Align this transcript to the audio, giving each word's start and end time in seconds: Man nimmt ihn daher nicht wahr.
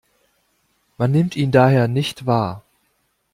Man 0.97 1.11
nimmt 1.11 1.35
ihn 1.35 1.51
daher 1.51 1.87
nicht 1.87 2.25
wahr. 2.25 2.63